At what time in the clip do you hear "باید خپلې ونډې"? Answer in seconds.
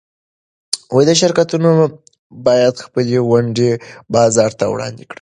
2.45-3.71